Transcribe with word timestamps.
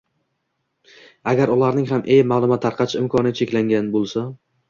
Agarda 1.31 1.57
ularning 1.57 1.85
ham 1.91 2.01
eee... 2.07 2.25
maʼlumot 2.31 2.63
tarqatish 2.65 2.97
imkoniyati 3.03 3.41
cheklangan 3.43 3.93
bo‘lsa 3.97 4.27